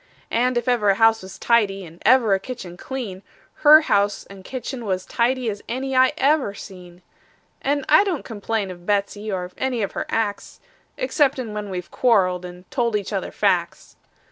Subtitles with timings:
[0.31, 3.21] And if ever a house was tidy, and ever a kitchen clean,
[3.57, 7.03] Her house and kitchen was tidy as any I ever seen;
[7.61, 10.59] And I don't complain of Betsey, or any of her acts,
[10.97, 13.95] Exceptin' when we've quarreled, and told each other facts.